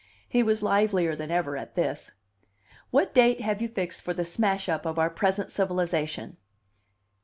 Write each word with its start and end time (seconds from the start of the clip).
He 0.27 0.41
was 0.41 0.63
livelier 0.63 1.15
than 1.15 1.29
ever 1.29 1.55
at 1.55 1.75
this. 1.75 2.09
"What 2.89 3.13
date 3.13 3.41
have 3.41 3.61
you 3.61 3.67
fixed 3.67 4.01
for 4.01 4.15
the 4.15 4.25
smash 4.25 4.67
up 4.67 4.83
of 4.83 4.97
our 4.97 5.11
present 5.11 5.51
civilization?" 5.51 6.37